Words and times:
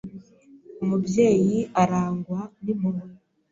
Umubyeyi 0.83 1.59
arangwa 1.81 2.39
nimpuhwe 2.63 3.05